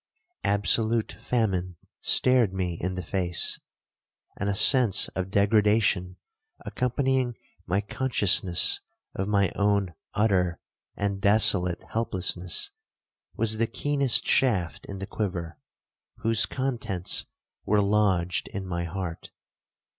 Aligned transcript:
Absolute 0.43 1.11
famine 1.21 1.77
stared 2.01 2.55
me 2.55 2.73
in 2.81 2.95
the 2.95 3.03
face, 3.03 3.59
and 4.35 4.49
a 4.49 4.55
sense 4.55 5.07
of 5.09 5.29
degradation 5.29 6.15
accompanying 6.65 7.35
my 7.67 7.81
consciousness 7.81 8.79
of 9.13 9.27
my 9.27 9.51
own 9.55 9.93
utter 10.15 10.59
and 10.97 11.21
desolate 11.21 11.83
helplessness, 11.91 12.71
was 13.35 13.59
the 13.59 13.67
keenest 13.67 14.25
shaft 14.25 14.87
in 14.87 14.97
the 14.97 15.05
quiver, 15.05 15.59
whose 16.23 16.47
contents 16.47 17.25
were 17.63 17.79
lodged 17.79 18.47
in 18.47 18.65
my 18.65 18.85
heart. 18.85 19.29